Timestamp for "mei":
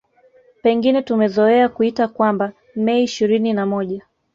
2.75-3.03